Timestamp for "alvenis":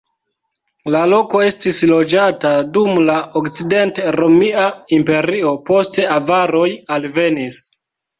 6.97-7.61